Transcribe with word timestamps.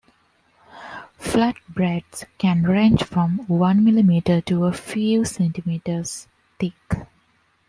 Flatbreads 1.19 2.25
can 2.39 2.63
range 2.63 3.03
from 3.03 3.37
one 3.45 3.83
millimeter 3.85 4.41
to 4.41 4.65
a 4.65 4.73
few 4.73 5.25
centimeters 5.25 6.27
thick. 6.59 6.73